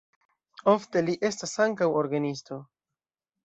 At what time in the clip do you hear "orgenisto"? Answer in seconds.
2.03-2.61